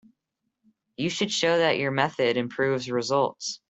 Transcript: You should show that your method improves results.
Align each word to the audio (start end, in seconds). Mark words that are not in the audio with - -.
You 0.97 1.11
should 1.11 1.31
show 1.31 1.59
that 1.59 1.77
your 1.77 1.91
method 1.91 2.35
improves 2.35 2.89
results. 2.89 3.59